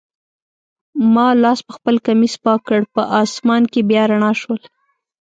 ما 1.13 1.27
لاس 1.41 1.59
پخپل 1.67 1.95
کمیس 2.05 2.33
پاک 2.43 2.59
کړ، 2.67 2.79
په 2.93 3.01
آسمان 3.21 3.63
کي 3.71 3.81
بیا 3.89 4.03
رڼا 4.11 4.31
شول. 4.41 4.59